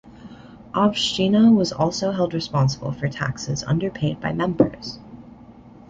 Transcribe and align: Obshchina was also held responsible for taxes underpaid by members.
Obshchina 0.73 1.55
was 1.55 1.71
also 1.71 2.09
held 2.11 2.33
responsible 2.33 2.91
for 2.91 3.07
taxes 3.07 3.63
underpaid 3.63 4.19
by 4.19 4.33
members. 4.33 4.97